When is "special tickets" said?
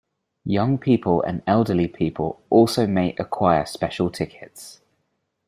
3.67-4.81